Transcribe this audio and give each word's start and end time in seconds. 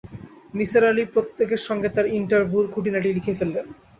নিসার 0.53 0.83
আলি 0.89 1.03
প্রত্যেকের 1.13 1.61
সঙ্গে 1.67 1.89
তাঁর 1.95 2.07
ইন্টারভূর 2.19 2.65
খুঁটিনাটি 2.73 3.09
লিখে 3.11 3.37
ফেললেন। 3.39 3.65